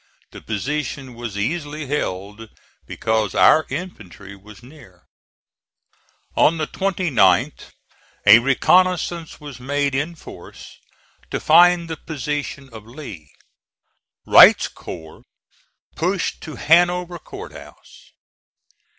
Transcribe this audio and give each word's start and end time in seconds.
The 0.31 0.41
position 0.41 1.13
was 1.13 1.37
easily 1.37 1.85
held, 1.85 2.49
because 2.87 3.35
our 3.35 3.67
infantry 3.69 4.35
was 4.35 4.63
near. 4.63 5.03
On 6.35 6.57
the 6.57 6.65
29th 6.65 7.71
a 8.25 8.39
reconnoissance 8.39 9.39
was 9.39 9.59
made 9.59 9.93
in 9.93 10.15
force, 10.15 10.79
to 11.29 11.39
find 11.39 11.87
the 11.87 11.97
position 11.97 12.67
of 12.73 12.87
Lee. 12.87 13.29
Wright's 14.25 14.69
corps 14.69 15.21
pushed 15.95 16.41
to 16.41 16.55
Hanover 16.55 17.19
Court 17.19 17.51
House. 17.51 18.09